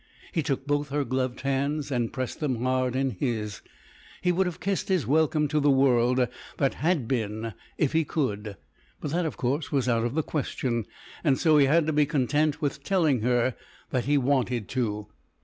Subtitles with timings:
[0.31, 3.61] He took both her gloved hands and pressed them hard in his.
[4.23, 6.27] He would have kissed his welcome to the World
[6.57, 8.57] that Had Been if he could,
[8.99, 10.85] but that of course was out of the question,
[11.23, 13.53] and so he had to be content with telling her
[13.91, 15.05] that he wanted to.